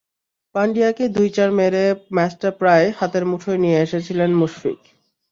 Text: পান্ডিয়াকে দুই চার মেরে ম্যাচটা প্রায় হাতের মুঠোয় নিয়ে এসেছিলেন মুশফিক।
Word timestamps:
পান্ডিয়াকে 0.55 1.05
দুই 1.15 1.27
চার 1.35 1.49
মেরে 1.59 1.83
ম্যাচটা 2.15 2.49
প্রায় 2.59 2.87
হাতের 2.99 3.23
মুঠোয় 3.31 3.59
নিয়ে 3.63 3.77
এসেছিলেন 3.85 4.29
মুশফিক। 4.39 4.79